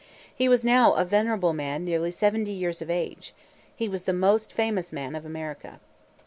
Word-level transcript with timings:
He 0.33 0.49
was 0.49 0.65
now 0.65 0.93
a 0.93 1.05
venerable 1.05 1.53
man 1.53 1.85
nearly 1.85 2.09
seventy 2.09 2.53
years 2.53 2.81
of 2.81 2.89
age. 2.89 3.35
He 3.75 3.87
was 3.87 4.05
the 4.05 4.13
most 4.13 4.51
famous 4.51 4.91
man 4.91 5.15
of 5.15 5.27
America. 5.27 5.79